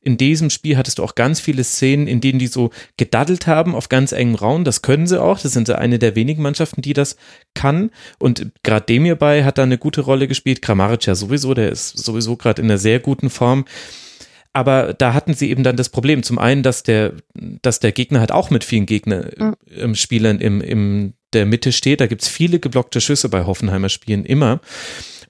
in 0.00 0.16
diesem 0.16 0.50
Spiel 0.50 0.76
hattest 0.76 0.98
du 0.98 1.02
auch 1.02 1.14
ganz 1.14 1.40
viele 1.40 1.64
Szenen, 1.64 2.06
in 2.06 2.20
denen 2.20 2.38
die 2.38 2.46
so 2.46 2.70
gedaddelt 2.96 3.46
haben 3.46 3.74
auf 3.74 3.88
ganz 3.88 4.12
engem 4.12 4.36
Raum. 4.36 4.64
Das 4.64 4.82
können 4.82 5.06
sie 5.06 5.20
auch. 5.20 5.40
Das 5.40 5.52
sind 5.52 5.68
eine 5.70 5.98
der 5.98 6.14
wenigen 6.14 6.42
Mannschaften, 6.42 6.82
die 6.82 6.92
das 6.92 7.16
kann. 7.54 7.90
Und 8.18 8.52
gerade 8.62 8.86
Demir 8.86 9.16
bei 9.16 9.44
hat 9.44 9.58
da 9.58 9.64
eine 9.64 9.78
gute 9.78 10.02
Rolle 10.02 10.28
gespielt. 10.28 10.62
Kramaric 10.62 11.06
ja 11.06 11.14
sowieso, 11.14 11.54
der 11.54 11.70
ist 11.70 11.98
sowieso 11.98 12.36
gerade 12.36 12.62
in 12.62 12.68
einer 12.68 12.78
sehr 12.78 13.00
guten 13.00 13.30
Form 13.30 13.64
aber 14.56 14.94
da 14.94 15.12
hatten 15.12 15.34
sie 15.34 15.50
eben 15.50 15.64
dann 15.64 15.76
das 15.76 15.90
Problem. 15.90 16.22
Zum 16.22 16.38
einen, 16.38 16.62
dass 16.62 16.82
der, 16.82 17.12
dass 17.34 17.78
der 17.78 17.92
Gegner 17.92 18.20
halt 18.20 18.32
auch 18.32 18.48
mit 18.48 18.64
vielen 18.64 18.86
Gegner-Spielern 18.86 20.36
mhm. 20.36 20.42
im, 20.42 20.60
im 20.62 21.12
der 21.34 21.44
Mitte 21.44 21.72
steht. 21.72 22.00
Da 22.00 22.06
gibt 22.06 22.22
es 22.22 22.28
viele 22.28 22.58
geblockte 22.58 23.02
Schüsse 23.02 23.28
bei 23.28 23.44
Hoffenheimer 23.44 23.90
Spielen 23.90 24.24
immer. 24.24 24.60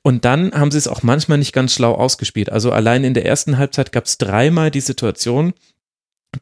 Und 0.02 0.24
dann 0.24 0.52
haben 0.52 0.70
sie 0.70 0.78
es 0.78 0.86
auch 0.86 1.02
manchmal 1.02 1.38
nicht 1.38 1.52
ganz 1.52 1.74
schlau 1.74 1.94
ausgespielt. 1.94 2.52
Also 2.52 2.70
allein 2.70 3.02
in 3.02 3.14
der 3.14 3.26
ersten 3.26 3.58
Halbzeit 3.58 3.90
gab 3.90 4.04
es 4.04 4.16
dreimal 4.16 4.70
die 4.70 4.80
Situation, 4.80 5.54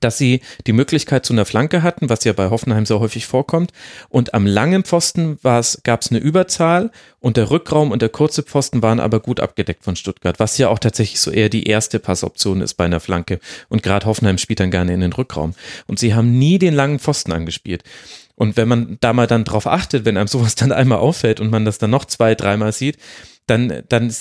dass 0.00 0.18
sie 0.18 0.40
die 0.66 0.72
Möglichkeit 0.72 1.24
zu 1.24 1.32
einer 1.32 1.44
Flanke 1.44 1.82
hatten, 1.82 2.08
was 2.08 2.24
ja 2.24 2.32
bei 2.32 2.50
Hoffenheim 2.50 2.86
so 2.86 3.00
häufig 3.00 3.26
vorkommt. 3.26 3.72
Und 4.08 4.34
am 4.34 4.46
langen 4.46 4.84
Pfosten 4.84 5.38
gab 5.42 6.02
es 6.02 6.10
eine 6.10 6.20
Überzahl 6.20 6.90
und 7.20 7.36
der 7.36 7.50
Rückraum 7.50 7.90
und 7.90 8.02
der 8.02 8.08
kurze 8.08 8.42
Pfosten 8.42 8.82
waren 8.82 9.00
aber 9.00 9.20
gut 9.20 9.40
abgedeckt 9.40 9.84
von 9.84 9.96
Stuttgart, 9.96 10.38
was 10.38 10.58
ja 10.58 10.68
auch 10.68 10.78
tatsächlich 10.78 11.20
so 11.20 11.30
eher 11.30 11.48
die 11.48 11.66
erste 11.66 11.98
Passoption 11.98 12.60
ist 12.60 12.74
bei 12.74 12.84
einer 12.84 13.00
Flanke. 13.00 13.40
Und 13.68 13.82
gerade 13.82 14.06
Hoffenheim 14.06 14.38
spielt 14.38 14.60
dann 14.60 14.70
gerne 14.70 14.94
in 14.94 15.00
den 15.00 15.12
Rückraum. 15.12 15.54
Und 15.86 15.98
sie 15.98 16.14
haben 16.14 16.38
nie 16.38 16.58
den 16.58 16.74
langen 16.74 16.98
Pfosten 16.98 17.32
angespielt. 17.32 17.82
Und 18.36 18.56
wenn 18.56 18.68
man 18.68 18.98
da 19.00 19.12
mal 19.12 19.26
dann 19.26 19.44
drauf 19.44 19.66
achtet, 19.66 20.04
wenn 20.04 20.16
einem 20.16 20.28
sowas 20.28 20.54
dann 20.56 20.72
einmal 20.72 20.98
auffällt 20.98 21.40
und 21.40 21.50
man 21.50 21.64
das 21.64 21.78
dann 21.78 21.90
noch 21.90 22.04
zwei, 22.04 22.34
dreimal 22.34 22.72
sieht, 22.72 22.98
dann, 23.46 23.82
dann 23.88 24.12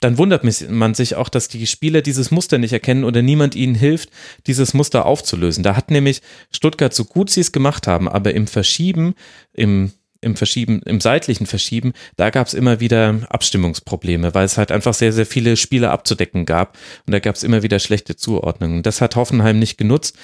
dann 0.00 0.16
wundert 0.16 0.42
man 0.70 0.94
sich 0.94 1.14
auch, 1.14 1.28
dass 1.28 1.48
die 1.48 1.66
Spieler 1.66 2.00
dieses 2.00 2.30
Muster 2.30 2.58
nicht 2.58 2.72
erkennen 2.72 3.04
oder 3.04 3.20
niemand 3.22 3.54
ihnen 3.54 3.74
hilft, 3.74 4.10
dieses 4.46 4.72
Muster 4.74 5.04
aufzulösen. 5.04 5.62
Da 5.62 5.76
hat 5.76 5.90
nämlich 5.90 6.22
Stuttgart 6.50 6.94
so 6.94 7.04
gut 7.04 7.30
sie 7.30 7.42
es 7.42 7.52
gemacht 7.52 7.86
haben, 7.86 8.08
aber 8.08 8.34
im 8.34 8.46
Verschieben, 8.46 9.14
im 9.52 9.92
im 10.22 10.36
Verschieben, 10.36 10.82
im 10.82 11.00
seitlichen 11.00 11.46
Verschieben, 11.46 11.92
da 12.16 12.28
gab 12.28 12.46
es 12.46 12.52
immer 12.54 12.78
wieder 12.78 13.20
Abstimmungsprobleme, 13.30 14.34
weil 14.34 14.44
es 14.44 14.58
halt 14.58 14.70
einfach 14.70 14.92
sehr, 14.92 15.14
sehr 15.14 15.24
viele 15.24 15.56
Spieler 15.56 15.90
abzudecken 15.92 16.44
gab 16.44 16.76
und 17.06 17.12
da 17.12 17.20
gab 17.20 17.36
es 17.36 17.42
immer 17.42 17.62
wieder 17.62 17.78
schlechte 17.78 18.16
Zuordnungen. 18.16 18.82
Das 18.82 19.00
hat 19.00 19.16
Hoffenheim 19.16 19.58
nicht 19.58 19.78
genutzt 19.78 20.18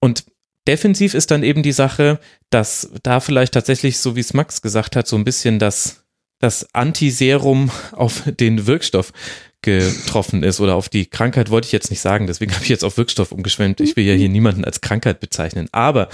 und 0.00 0.24
defensiv 0.68 1.14
ist 1.14 1.30
dann 1.30 1.42
eben 1.42 1.62
die 1.62 1.72
Sache, 1.72 2.20
dass 2.50 2.90
da 3.02 3.20
vielleicht 3.20 3.54
tatsächlich, 3.54 3.98
so 3.98 4.16
wie 4.16 4.20
es 4.20 4.34
Max 4.34 4.60
gesagt 4.60 4.96
hat, 4.96 5.06
so 5.06 5.16
ein 5.16 5.24
bisschen 5.24 5.58
das 5.58 6.01
das 6.42 6.74
Antiserum 6.74 7.70
auf 7.92 8.24
den 8.26 8.66
Wirkstoff 8.66 9.12
getroffen 9.62 10.42
ist 10.42 10.60
oder 10.60 10.74
auf 10.74 10.88
die 10.88 11.06
Krankheit 11.06 11.50
wollte 11.50 11.66
ich 11.66 11.72
jetzt 11.72 11.90
nicht 11.90 12.00
sagen, 12.00 12.26
deswegen 12.26 12.52
habe 12.52 12.64
ich 12.64 12.68
jetzt 12.68 12.84
auf 12.84 12.96
Wirkstoff 12.96 13.32
umgeschwemmt. 13.32 13.80
Ich 13.80 13.96
will 13.96 14.04
ja 14.04 14.14
hier 14.14 14.28
niemanden 14.28 14.64
als 14.64 14.80
Krankheit 14.80 15.20
bezeichnen. 15.20 15.68
Aber 15.72 16.08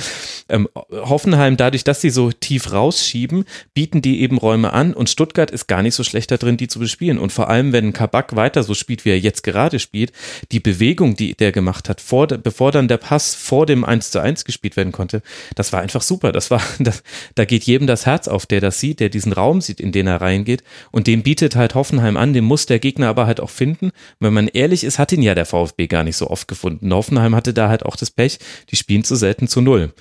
ähm, 0.48 0.68
Hoffenheim, 0.74 1.56
dadurch, 1.56 1.84
dass 1.84 2.00
sie 2.00 2.10
so 2.10 2.30
tief 2.30 2.72
rausschieben, 2.72 3.44
bieten 3.74 4.02
die 4.02 4.20
eben 4.20 4.38
Räume 4.38 4.72
an 4.72 4.94
und 4.94 5.08
Stuttgart 5.08 5.50
ist 5.50 5.66
gar 5.66 5.82
nicht 5.82 5.94
so 5.94 6.04
schlecht 6.04 6.30
da 6.30 6.36
drin, 6.36 6.56
die 6.56 6.68
zu 6.68 6.78
bespielen. 6.78 7.18
Und 7.18 7.32
vor 7.32 7.48
allem, 7.48 7.72
wenn 7.72 7.92
Kabak 7.92 8.36
weiter 8.36 8.62
so 8.62 8.74
spielt, 8.74 9.04
wie 9.04 9.10
er 9.10 9.18
jetzt 9.18 9.42
gerade 9.42 9.78
spielt, 9.78 10.12
die 10.52 10.60
Bewegung, 10.60 11.16
die 11.16 11.34
der 11.34 11.52
gemacht 11.52 11.88
hat, 11.88 12.00
vor, 12.00 12.26
bevor 12.26 12.70
dann 12.70 12.88
der 12.88 12.98
Pass 12.98 13.34
vor 13.34 13.66
dem 13.66 13.84
1 13.84 14.10
zu 14.10 14.20
1 14.20 14.44
gespielt 14.44 14.76
werden 14.76 14.92
konnte, 14.92 15.22
das 15.54 15.72
war 15.72 15.80
einfach 15.80 16.02
super. 16.02 16.32
Das 16.32 16.50
war, 16.50 16.62
das, 16.78 17.02
da 17.34 17.44
geht 17.44 17.64
jedem 17.64 17.86
das 17.86 18.06
Herz 18.06 18.28
auf, 18.28 18.46
der 18.46 18.60
das 18.60 18.80
sieht, 18.80 19.00
der 19.00 19.08
diesen 19.08 19.32
Raum 19.32 19.60
sieht, 19.60 19.80
in 19.80 19.92
den 19.92 20.06
er 20.06 20.20
reingeht. 20.20 20.62
Und 20.90 21.06
dem 21.06 21.22
bietet 21.22 21.56
halt 21.56 21.74
Hoffenheim 21.74 22.16
an, 22.16 22.32
dem 22.32 22.44
muss 22.44 22.66
der 22.66 22.78
Gegner 22.78 23.08
aber 23.08 23.26
halt 23.26 23.37
halt 23.38 23.48
auch 23.48 23.50
finden. 23.50 23.90
Wenn 24.20 24.34
man 24.34 24.48
ehrlich 24.48 24.84
ist, 24.84 24.98
hat 24.98 25.12
ihn 25.12 25.22
ja 25.22 25.34
der 25.34 25.46
VfB 25.46 25.86
gar 25.86 26.04
nicht 26.04 26.16
so 26.16 26.28
oft 26.28 26.48
gefunden. 26.48 26.92
Hoffenheim 26.92 27.34
hatte 27.34 27.54
da 27.54 27.68
halt 27.68 27.84
auch 27.84 27.96
das 27.96 28.10
Pech, 28.10 28.38
die 28.70 28.76
spielen 28.76 29.04
zu 29.04 29.16
selten 29.16 29.48
zu 29.48 29.60
null. 29.60 29.92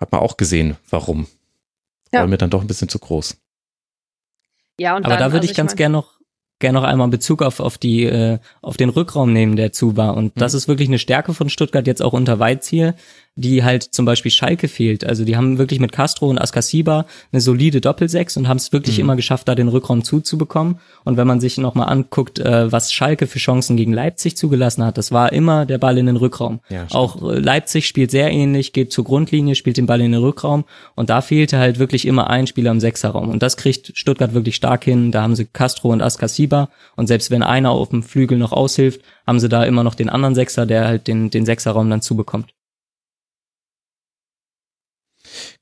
Hat 0.00 0.12
man 0.12 0.20
auch 0.20 0.36
gesehen, 0.36 0.76
warum. 0.90 1.26
Ja. 2.12 2.20
War 2.20 2.26
mir 2.28 2.38
dann 2.38 2.50
doch 2.50 2.60
ein 2.60 2.66
bisschen 2.66 2.88
zu 2.88 2.98
groß. 2.98 3.36
Ja, 4.78 4.96
und 4.96 5.04
Aber 5.04 5.14
dann, 5.14 5.24
da 5.24 5.32
würde 5.32 5.42
also 5.42 5.50
ich 5.50 5.56
ganz 5.56 5.72
ich 5.72 5.74
mein, 5.74 5.78
gern 5.78 5.92
noch 5.92 6.17
gerne 6.58 6.80
noch 6.80 6.86
einmal 6.86 7.08
Bezug 7.08 7.42
auf, 7.42 7.60
auf 7.60 7.78
die, 7.78 8.04
äh, 8.04 8.38
auf 8.62 8.76
den 8.76 8.88
Rückraum 8.88 9.32
nehmen, 9.32 9.56
der 9.56 9.72
zu 9.72 9.96
war. 9.96 10.16
Und 10.16 10.32
das 10.36 10.52
mhm. 10.52 10.58
ist 10.58 10.68
wirklich 10.68 10.88
eine 10.88 10.98
Stärke 10.98 11.34
von 11.34 11.48
Stuttgart 11.48 11.86
jetzt 11.86 12.02
auch 12.02 12.12
unter 12.12 12.38
Weizziel, 12.38 12.94
die 13.38 13.62
halt 13.62 13.84
zum 13.84 14.04
Beispiel 14.04 14.32
Schalke 14.32 14.66
fehlt. 14.66 15.06
Also 15.06 15.24
die 15.24 15.36
haben 15.36 15.58
wirklich 15.58 15.78
mit 15.78 15.92
Castro 15.92 16.28
und 16.28 16.40
Askasiba 16.40 17.06
eine 17.30 17.40
solide 17.40 17.80
Doppelsechs 17.80 18.36
und 18.36 18.48
haben 18.48 18.56
es 18.56 18.72
wirklich 18.72 18.98
mhm. 18.98 19.04
immer 19.04 19.16
geschafft, 19.16 19.46
da 19.46 19.54
den 19.54 19.68
Rückraum 19.68 20.02
zuzubekommen. 20.02 20.80
Und 21.04 21.16
wenn 21.16 21.26
man 21.28 21.38
sich 21.38 21.56
nochmal 21.56 21.88
anguckt, 21.88 22.40
äh, 22.40 22.70
was 22.72 22.92
Schalke 22.92 23.28
für 23.28 23.38
Chancen 23.38 23.76
gegen 23.76 23.92
Leipzig 23.92 24.36
zugelassen 24.36 24.84
hat, 24.84 24.98
das 24.98 25.12
war 25.12 25.32
immer 25.32 25.66
der 25.66 25.78
Ball 25.78 25.98
in 25.98 26.06
den 26.06 26.16
Rückraum. 26.16 26.58
Ja, 26.68 26.86
auch 26.90 27.22
äh, 27.22 27.38
Leipzig 27.38 27.86
spielt 27.86 28.10
sehr 28.10 28.32
ähnlich, 28.32 28.72
geht 28.72 28.92
zur 28.92 29.04
Grundlinie, 29.04 29.54
spielt 29.54 29.76
den 29.76 29.86
Ball 29.86 30.00
in 30.00 30.10
den 30.10 30.20
Rückraum 30.20 30.64
und 30.96 31.08
da 31.08 31.20
fehlte 31.20 31.58
halt 31.58 31.78
wirklich 31.78 32.06
immer 32.06 32.30
ein 32.30 32.48
Spieler 32.48 32.72
im 32.72 32.80
Sechserraum. 32.80 33.28
Und 33.28 33.44
das 33.44 33.56
kriegt 33.56 33.96
Stuttgart 33.96 34.34
wirklich 34.34 34.56
stark 34.56 34.82
hin. 34.82 35.12
Da 35.12 35.22
haben 35.22 35.36
sie 35.36 35.44
Castro 35.44 35.92
und 35.92 36.02
Askasiba 36.02 36.47
und 36.96 37.06
selbst 37.06 37.30
wenn 37.30 37.42
einer 37.42 37.70
auf 37.70 37.90
dem 37.90 38.02
Flügel 38.02 38.38
noch 38.38 38.52
aushilft, 38.52 39.02
haben 39.26 39.40
sie 39.40 39.48
da 39.48 39.64
immer 39.64 39.84
noch 39.84 39.94
den 39.94 40.08
anderen 40.08 40.34
Sechser, 40.34 40.66
der 40.66 40.86
halt 40.86 41.06
den, 41.06 41.30
den 41.30 41.46
Sechserraum 41.46 41.88
dann 41.90 42.02
zubekommt. 42.02 42.54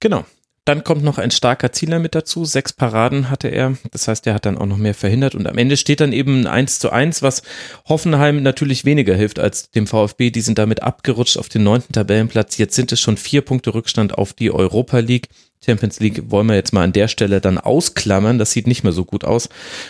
Genau. 0.00 0.24
Dann 0.66 0.82
kommt 0.82 1.04
noch 1.04 1.18
ein 1.18 1.30
starker 1.30 1.70
Zieler 1.70 2.00
mit 2.00 2.16
dazu. 2.16 2.44
Sechs 2.44 2.72
Paraden 2.72 3.30
hatte 3.30 3.46
er. 3.46 3.76
Das 3.92 4.08
heißt, 4.08 4.26
er 4.26 4.34
hat 4.34 4.46
dann 4.46 4.58
auch 4.58 4.66
noch 4.66 4.78
mehr 4.78 4.94
verhindert. 4.94 5.36
Und 5.36 5.46
am 5.46 5.58
Ende 5.58 5.76
steht 5.76 6.00
dann 6.00 6.12
eben 6.12 6.40
ein 6.40 6.46
1 6.48 6.80
zu 6.80 6.90
1, 6.90 7.22
was 7.22 7.42
Hoffenheim 7.88 8.42
natürlich 8.42 8.84
weniger 8.84 9.14
hilft 9.14 9.38
als 9.38 9.70
dem 9.70 9.86
VfB. 9.86 10.30
Die 10.30 10.40
sind 10.40 10.58
damit 10.58 10.82
abgerutscht 10.82 11.38
auf 11.38 11.48
den 11.48 11.62
neunten 11.62 11.92
Tabellenplatz. 11.92 12.58
Jetzt 12.58 12.74
sind 12.74 12.90
es 12.90 13.00
schon 13.00 13.16
vier 13.16 13.42
Punkte 13.42 13.74
Rückstand 13.74 14.18
auf 14.18 14.32
die 14.32 14.50
Europa 14.50 14.98
League. 14.98 15.28
Champions 15.66 16.00
League 16.00 16.30
wollen 16.30 16.46
wir 16.46 16.54
jetzt 16.54 16.72
mal 16.72 16.84
an 16.84 16.92
der 16.92 17.08
Stelle 17.08 17.40
dann 17.40 17.58
ausklammern. 17.58 18.38
Das 18.38 18.52
sieht 18.52 18.66
nicht 18.66 18.84
mehr 18.84 18.92
so 18.92 19.04
gut 19.04 19.24
aus. 19.24 19.48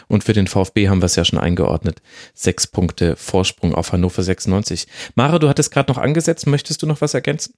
Und 0.08 0.24
für 0.24 0.32
den 0.32 0.46
VfB 0.46 0.88
haben 0.88 1.02
wir 1.02 1.06
es 1.06 1.16
ja 1.16 1.24
schon 1.24 1.38
eingeordnet. 1.38 2.00
Sechs 2.34 2.66
Punkte 2.66 3.16
Vorsprung 3.16 3.74
auf 3.74 3.92
Hannover 3.92 4.22
96. 4.22 4.86
Mara, 5.14 5.38
du 5.38 5.48
hattest 5.48 5.70
gerade 5.70 5.92
noch 5.92 5.98
angesetzt. 5.98 6.46
Möchtest 6.46 6.82
du 6.82 6.86
noch 6.86 7.00
was 7.00 7.14
ergänzen? 7.14 7.54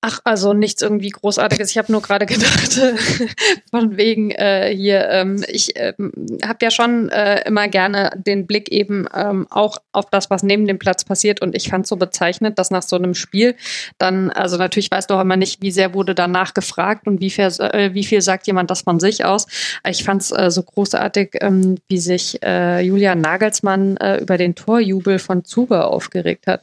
Ach, 0.00 0.20
also 0.22 0.52
nichts 0.52 0.80
irgendwie 0.80 1.10
Großartiges. 1.10 1.72
Ich 1.72 1.78
habe 1.78 1.90
nur 1.90 2.02
gerade 2.02 2.24
gedacht, 2.26 2.80
von 3.68 3.96
wegen 3.96 4.30
äh, 4.30 4.72
hier, 4.72 5.08
ähm, 5.08 5.44
ich 5.48 5.72
ähm, 5.74 6.12
habe 6.44 6.58
ja 6.62 6.70
schon 6.70 7.08
äh, 7.08 7.44
immer 7.48 7.66
gerne 7.66 8.12
den 8.14 8.46
Blick 8.46 8.70
eben 8.70 9.08
ähm, 9.12 9.48
auch 9.50 9.78
auf 9.90 10.08
das, 10.08 10.30
was 10.30 10.44
neben 10.44 10.68
dem 10.68 10.78
Platz 10.78 11.04
passiert. 11.04 11.42
Und 11.42 11.56
ich 11.56 11.68
fand 11.68 11.88
so 11.88 11.96
bezeichnet, 11.96 12.60
dass 12.60 12.70
nach 12.70 12.84
so 12.84 12.94
einem 12.94 13.14
Spiel 13.14 13.56
dann, 13.98 14.30
also 14.30 14.56
natürlich 14.56 14.88
weißt 14.88 15.10
du 15.10 15.14
auch 15.14 15.20
immer 15.20 15.36
nicht, 15.36 15.62
wie 15.62 15.72
sehr 15.72 15.94
wurde 15.94 16.14
danach 16.14 16.54
gefragt 16.54 17.08
und 17.08 17.20
wie 17.20 17.30
viel, 17.30 17.46
äh, 17.46 17.92
wie 17.92 18.04
viel 18.04 18.22
sagt 18.22 18.46
jemand 18.46 18.70
das 18.70 18.82
von 18.82 19.00
sich 19.00 19.24
aus. 19.24 19.48
Ich 19.84 20.04
fand 20.04 20.22
es 20.22 20.30
äh, 20.30 20.52
so 20.52 20.62
großartig, 20.62 21.38
ähm, 21.40 21.78
wie 21.88 21.98
sich 21.98 22.40
äh, 22.44 22.82
Julian 22.82 23.20
Nagelsmann 23.20 23.96
äh, 23.96 24.18
über 24.18 24.38
den 24.38 24.54
Torjubel 24.54 25.18
von 25.18 25.44
Zuber 25.44 25.88
aufgeregt 25.88 26.46
hat 26.46 26.62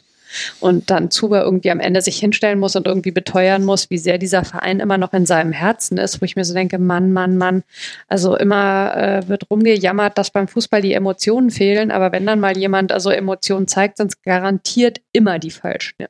und 0.59 0.89
dann 0.89 1.11
Zuber 1.11 1.43
irgendwie 1.43 1.71
am 1.71 1.79
Ende 1.79 2.01
sich 2.01 2.17
hinstellen 2.17 2.59
muss 2.59 2.75
und 2.75 2.87
irgendwie 2.87 3.11
beteuern 3.11 3.63
muss, 3.63 3.89
wie 3.89 3.97
sehr 3.97 4.17
dieser 4.17 4.43
Verein 4.43 4.79
immer 4.79 4.97
noch 4.97 5.13
in 5.13 5.25
seinem 5.25 5.51
Herzen 5.51 5.97
ist, 5.97 6.21
wo 6.21 6.25
ich 6.25 6.35
mir 6.35 6.45
so 6.45 6.53
denke, 6.53 6.79
Mann, 6.79 7.13
Mann, 7.13 7.37
Mann. 7.37 7.63
Also 8.07 8.35
immer 8.35 8.95
äh, 8.95 9.27
wird 9.27 9.49
rumgejammert, 9.49 10.17
dass 10.17 10.31
beim 10.31 10.47
Fußball 10.47 10.81
die 10.81 10.93
Emotionen 10.93 11.51
fehlen, 11.51 11.91
aber 11.91 12.11
wenn 12.11 12.25
dann 12.25 12.39
mal 12.39 12.57
jemand 12.57 12.91
also 12.91 13.09
Emotionen 13.09 13.67
zeigt, 13.67 13.97
sind 13.97 14.11
es 14.11 14.21
garantiert 14.21 15.01
immer 15.11 15.39
die 15.39 15.51
falschen. 15.51 15.95
Ja. 15.99 16.07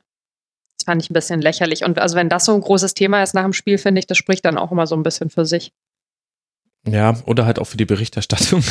Das 0.78 0.84
fand 0.84 1.02
ich 1.02 1.10
ein 1.10 1.14
bisschen 1.14 1.40
lächerlich. 1.40 1.84
Und 1.84 1.98
also 1.98 2.16
wenn 2.16 2.28
das 2.28 2.44
so 2.44 2.54
ein 2.54 2.60
großes 2.60 2.94
Thema 2.94 3.22
ist 3.22 3.34
nach 3.34 3.44
dem 3.44 3.52
Spiel, 3.52 3.78
finde 3.78 3.98
ich, 3.98 4.06
das 4.06 4.18
spricht 4.18 4.44
dann 4.44 4.58
auch 4.58 4.72
immer 4.72 4.86
so 4.86 4.94
ein 4.94 5.02
bisschen 5.02 5.30
für 5.30 5.46
sich. 5.46 5.72
Ja, 6.88 7.16
oder 7.26 7.46
halt 7.46 7.58
auch 7.58 7.64
für 7.64 7.76
die 7.76 7.84
Berichterstattung. 7.84 8.62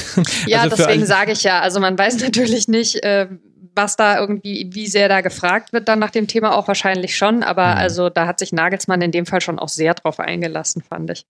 Ja, 0.48 0.62
also 0.62 0.76
deswegen 0.76 1.06
sage 1.06 1.34
ich 1.34 1.44
ja. 1.44 1.60
Also 1.60 1.80
man 1.80 1.98
weiß 1.98 2.22
natürlich 2.22 2.68
nicht, 2.68 3.04
äh, 3.04 3.28
was 3.76 3.96
da 3.96 4.20
irgendwie, 4.20 4.70
wie 4.74 4.88
sehr 4.88 5.10
da 5.10 5.22
gefragt 5.22 5.74
wird 5.74 5.88
dann 5.88 6.00
nach 6.00 6.12
dem 6.12 6.28
Thema 6.28 6.56
auch 6.56 6.68
wahrscheinlich 6.68 7.16
schon, 7.16 7.44
aber 7.44 7.68
mhm. 7.68 7.78
also 7.78 8.10
da 8.10 8.28
hat 8.28 8.40
sich 8.40 8.52
Nagelsmann 8.52 9.02
in 9.02 9.12
dem 9.12 9.26
Fall 9.26 9.42
schon 9.42 9.60
auch 9.60 9.70
sehr 9.70 9.94
drauf 9.94 10.20
eingelassen, 10.20 10.82
fand 10.82 11.12
ich. 11.12 11.26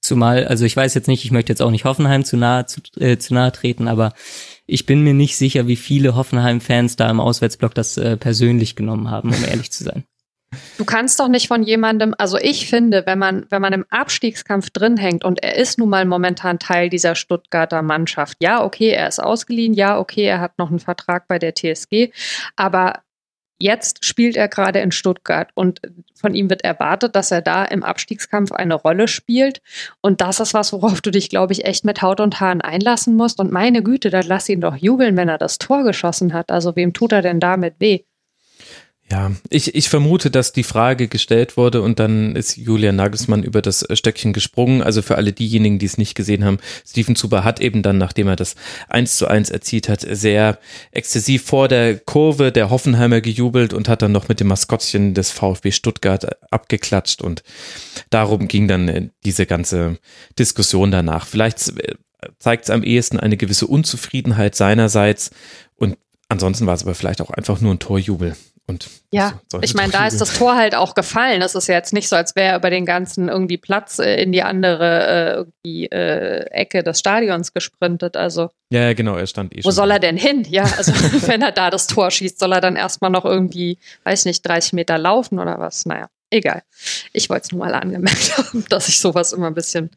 Zumal, 0.00 0.46
also 0.46 0.64
ich 0.64 0.76
weiß 0.76 0.94
jetzt 0.94 1.08
nicht, 1.08 1.24
ich 1.24 1.32
möchte 1.32 1.52
jetzt 1.52 1.60
auch 1.60 1.70
nicht 1.70 1.84
Hoffenheim 1.84 2.24
zu 2.24 2.36
nahe, 2.36 2.66
zu, 2.66 2.80
äh, 2.98 3.18
zu 3.18 3.34
nahe 3.34 3.50
treten, 3.52 3.88
aber 3.88 4.14
ich 4.66 4.86
bin 4.86 5.02
mir 5.02 5.12
nicht 5.12 5.36
sicher, 5.36 5.66
wie 5.66 5.76
viele 5.76 6.14
Hoffenheim-Fans 6.14 6.96
da 6.96 7.10
im 7.10 7.20
Auswärtsblock 7.20 7.74
das 7.74 7.96
äh, 7.96 8.16
persönlich 8.16 8.76
genommen 8.76 9.10
haben, 9.10 9.34
um 9.34 9.44
ehrlich 9.44 9.72
zu 9.72 9.84
sein. 9.84 10.04
Du 10.78 10.84
kannst 10.84 11.20
doch 11.20 11.28
nicht 11.28 11.48
von 11.48 11.62
jemandem, 11.62 12.14
also 12.16 12.38
ich 12.38 12.68
finde, 12.68 13.04
wenn 13.04 13.18
man, 13.18 13.46
wenn 13.50 13.60
man 13.60 13.72
im 13.72 13.84
Abstiegskampf 13.90 14.70
drin 14.70 14.96
hängt 14.96 15.24
und 15.24 15.42
er 15.42 15.56
ist 15.56 15.78
nun 15.78 15.90
mal 15.90 16.04
momentan 16.06 16.58
Teil 16.58 16.88
dieser 16.88 17.14
Stuttgarter 17.14 17.82
Mannschaft. 17.82 18.38
Ja, 18.40 18.64
okay, 18.64 18.88
er 18.90 19.08
ist 19.08 19.18
ausgeliehen, 19.18 19.74
ja, 19.74 19.98
okay, 19.98 20.24
er 20.24 20.40
hat 20.40 20.58
noch 20.58 20.70
einen 20.70 20.78
Vertrag 20.78 21.28
bei 21.28 21.38
der 21.38 21.54
TSG, 21.54 22.12
aber 22.56 23.02
jetzt 23.58 24.04
spielt 24.04 24.36
er 24.36 24.48
gerade 24.48 24.78
in 24.78 24.92
Stuttgart 24.92 25.50
und 25.54 25.80
von 26.14 26.34
ihm 26.34 26.48
wird 26.48 26.62
erwartet, 26.62 27.16
dass 27.16 27.30
er 27.30 27.42
da 27.42 27.64
im 27.64 27.82
Abstiegskampf 27.82 28.52
eine 28.52 28.74
Rolle 28.74 29.08
spielt. 29.08 29.60
Und 30.00 30.20
das 30.20 30.40
ist 30.40 30.54
was, 30.54 30.72
worauf 30.72 31.00
du 31.00 31.10
dich, 31.10 31.28
glaube 31.28 31.52
ich, 31.52 31.64
echt 31.64 31.84
mit 31.84 32.00
Haut 32.00 32.20
und 32.20 32.40
Haaren 32.40 32.60
einlassen 32.60 33.16
musst. 33.16 33.40
Und 33.40 33.52
meine 33.52 33.82
Güte, 33.82 34.10
dann 34.10 34.26
lass 34.26 34.48
ihn 34.48 34.60
doch 34.60 34.76
jubeln, 34.76 35.16
wenn 35.16 35.28
er 35.28 35.38
das 35.38 35.58
Tor 35.58 35.82
geschossen 35.82 36.32
hat. 36.32 36.50
Also 36.50 36.76
wem 36.76 36.92
tut 36.92 37.12
er 37.12 37.22
denn 37.22 37.40
damit 37.40 37.74
weh? 37.80 38.04
Ja, 39.10 39.32
ich, 39.48 39.74
ich 39.74 39.88
vermute, 39.88 40.30
dass 40.30 40.52
die 40.52 40.62
Frage 40.62 41.08
gestellt 41.08 41.56
wurde 41.56 41.80
und 41.80 41.98
dann 41.98 42.36
ist 42.36 42.58
Julian 42.58 42.96
Nagelsmann 42.96 43.42
über 43.42 43.62
das 43.62 43.86
Stöckchen 43.94 44.34
gesprungen. 44.34 44.82
Also 44.82 45.00
für 45.00 45.16
alle 45.16 45.32
diejenigen, 45.32 45.78
die 45.78 45.86
es 45.86 45.96
nicht 45.96 46.14
gesehen 46.14 46.44
haben, 46.44 46.58
Steven 46.86 47.16
Zuber 47.16 47.42
hat 47.42 47.58
eben 47.58 47.82
dann, 47.82 47.96
nachdem 47.96 48.28
er 48.28 48.36
das 48.36 48.54
1 48.90 49.16
zu 49.16 49.26
1 49.26 49.48
erzielt 49.48 49.88
hat, 49.88 50.02
sehr 50.02 50.58
exzessiv 50.90 51.44
vor 51.44 51.68
der 51.68 51.98
Kurve 51.98 52.52
der 52.52 52.68
Hoffenheimer 52.68 53.22
gejubelt 53.22 53.72
und 53.72 53.88
hat 53.88 54.02
dann 54.02 54.12
noch 54.12 54.28
mit 54.28 54.40
dem 54.40 54.48
Maskottchen 54.48 55.14
des 55.14 55.30
VfB 55.30 55.70
Stuttgart 55.70 56.28
abgeklatscht 56.52 57.22
und 57.22 57.42
darum 58.10 58.46
ging 58.46 58.68
dann 58.68 59.10
diese 59.24 59.46
ganze 59.46 59.96
Diskussion 60.38 60.90
danach. 60.90 61.26
Vielleicht 61.26 61.72
zeigt 62.38 62.64
es 62.64 62.70
am 62.70 62.82
ehesten 62.82 63.18
eine 63.18 63.38
gewisse 63.38 63.68
Unzufriedenheit 63.68 64.54
seinerseits 64.54 65.30
und 65.76 65.96
ansonsten 66.28 66.66
war 66.66 66.74
es 66.74 66.82
aber 66.82 66.94
vielleicht 66.94 67.22
auch 67.22 67.30
einfach 67.30 67.62
nur 67.62 67.72
ein 67.72 67.78
Torjubel. 67.78 68.36
Und 68.68 68.90
ja, 69.10 69.40
ich 69.62 69.72
meine, 69.72 69.90
da 69.90 70.06
ist 70.06 70.20
das 70.20 70.34
Tor 70.34 70.54
halt 70.54 70.74
auch 70.74 70.94
gefallen. 70.94 71.40
Das 71.40 71.54
ist 71.54 71.68
ja 71.68 71.74
jetzt 71.74 71.94
nicht 71.94 72.06
so, 72.06 72.16
als 72.16 72.36
wäre 72.36 72.52
er 72.52 72.58
über 72.58 72.68
den 72.68 72.84
ganzen 72.84 73.30
irgendwie 73.30 73.56
Platz 73.56 73.98
äh, 73.98 74.22
in 74.22 74.30
die 74.30 74.42
andere 74.42 75.06
äh, 75.06 75.32
irgendwie, 75.38 75.86
äh, 75.86 76.44
Ecke 76.50 76.82
des 76.82 76.98
Stadions 76.98 77.54
gesprintet. 77.54 78.18
Also 78.18 78.50
ja, 78.70 78.82
ja, 78.82 78.92
genau, 78.92 79.16
er 79.16 79.26
stand 79.26 79.56
eh 79.56 79.64
Wo 79.64 79.70
soll 79.70 79.90
er 79.90 79.98
denn 79.98 80.18
hin? 80.18 80.46
Ja, 80.50 80.64
also 80.76 80.92
wenn 81.26 81.40
er 81.40 81.52
da 81.52 81.70
das 81.70 81.86
Tor 81.86 82.10
schießt, 82.10 82.38
soll 82.38 82.52
er 82.52 82.60
dann 82.60 82.76
erstmal 82.76 83.10
noch 83.10 83.24
irgendwie, 83.24 83.78
weiß 84.04 84.26
nicht, 84.26 84.46
30 84.46 84.74
Meter 84.74 84.98
laufen 84.98 85.38
oder 85.38 85.58
was? 85.58 85.86
Naja, 85.86 86.10
egal. 86.28 86.62
Ich 87.14 87.30
wollte 87.30 87.46
es 87.46 87.52
nur 87.52 87.60
mal 87.60 87.72
angemerkt 87.72 88.36
haben, 88.36 88.66
dass 88.68 88.88
ich 88.88 89.00
sowas 89.00 89.32
immer 89.32 89.46
ein 89.46 89.54
bisschen 89.54 89.88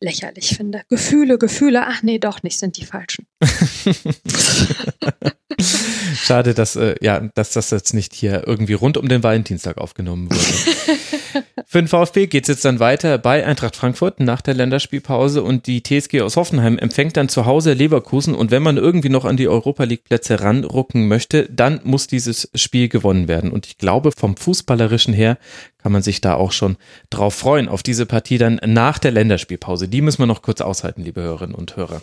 lächerlich 0.00 0.56
finde. 0.56 0.84
Gefühle, 0.88 1.36
Gefühle, 1.36 1.86
ach 1.86 2.02
nee, 2.02 2.18
doch 2.18 2.42
nicht, 2.42 2.58
sind 2.58 2.78
die 2.78 2.86
falschen. 2.86 3.26
Schade, 6.14 6.54
dass, 6.54 6.76
äh, 6.76 6.94
ja, 7.00 7.20
dass 7.34 7.52
das 7.52 7.70
jetzt 7.70 7.94
nicht 7.94 8.14
hier 8.14 8.46
irgendwie 8.46 8.74
rund 8.74 8.96
um 8.96 9.08
den 9.08 9.22
Valentinstag 9.22 9.78
aufgenommen 9.78 10.30
wurde. 10.30 10.40
Für 11.66 11.78
den 11.78 11.88
VfB 11.88 12.26
geht 12.26 12.44
es 12.44 12.48
jetzt 12.48 12.64
dann 12.64 12.80
weiter 12.80 13.16
bei 13.16 13.46
Eintracht 13.46 13.76
Frankfurt 13.76 14.20
nach 14.20 14.42
der 14.42 14.52
Länderspielpause 14.52 15.42
und 15.42 15.66
die 15.66 15.82
TSG 15.82 16.20
aus 16.20 16.36
Hoffenheim 16.36 16.76
empfängt 16.78 17.16
dann 17.16 17.30
zu 17.30 17.46
Hause 17.46 17.72
Leverkusen 17.72 18.34
und 18.34 18.50
wenn 18.50 18.62
man 18.62 18.76
irgendwie 18.76 19.08
noch 19.08 19.24
an 19.24 19.38
die 19.38 19.48
Europa 19.48 19.84
League 19.84 20.04
Plätze 20.04 20.40
ranrucken 20.40 21.08
möchte, 21.08 21.48
dann 21.50 21.80
muss 21.84 22.08
dieses 22.08 22.50
Spiel 22.54 22.88
gewonnen 22.88 23.26
werden 23.26 23.50
und 23.50 23.66
ich 23.66 23.78
glaube 23.78 24.12
vom 24.12 24.36
fußballerischen 24.36 25.14
her 25.14 25.38
kann 25.82 25.92
man 25.92 26.02
sich 26.02 26.20
da 26.20 26.34
auch 26.34 26.52
schon 26.52 26.76
drauf 27.10 27.34
freuen 27.34 27.68
auf 27.68 27.82
diese 27.82 28.06
Partie 28.06 28.38
dann 28.38 28.60
nach 28.64 28.98
der 28.98 29.10
Länderspielpause. 29.10 29.88
Die 29.88 30.00
müssen 30.00 30.20
wir 30.20 30.26
noch 30.26 30.42
kurz 30.42 30.60
aushalten, 30.60 31.02
liebe 31.02 31.22
Hörerinnen 31.22 31.54
und 31.56 31.76
Hörer. 31.76 32.02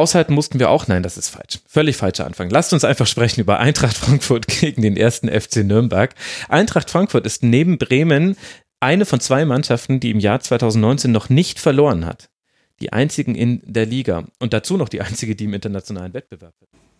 Aushalten 0.00 0.32
mussten 0.34 0.58
wir 0.58 0.70
auch, 0.70 0.88
nein, 0.88 1.02
das 1.02 1.18
ist 1.18 1.28
falsch. 1.28 1.60
Völlig 1.66 1.96
falscher 1.96 2.26
Anfang. 2.26 2.48
Lasst 2.50 2.72
uns 2.72 2.84
einfach 2.84 3.06
sprechen 3.06 3.40
über 3.40 3.60
Eintracht 3.60 3.96
Frankfurt 3.96 4.46
gegen 4.60 4.82
den 4.82 4.96
ersten 4.96 5.28
FC 5.28 5.56
Nürnberg. 5.56 6.14
Eintracht 6.48 6.90
Frankfurt 6.90 7.26
ist 7.26 7.42
neben 7.42 7.78
Bremen 7.78 8.36
eine 8.80 9.04
von 9.04 9.20
zwei 9.20 9.44
Mannschaften, 9.44 10.00
die 10.00 10.10
im 10.10 10.18
Jahr 10.18 10.40
2019 10.40 11.12
noch 11.12 11.28
nicht 11.28 11.58
verloren 11.60 12.06
hat. 12.06 12.30
Die 12.80 12.94
einzigen 12.94 13.34
in 13.34 13.60
der 13.64 13.84
Liga 13.84 14.24
und 14.38 14.54
dazu 14.54 14.78
noch 14.78 14.88
die 14.88 15.02
einzige, 15.02 15.36
die 15.36 15.44
im 15.44 15.52
internationalen 15.52 16.14
Wettbewerb 16.14 16.54
ist. 16.60 16.72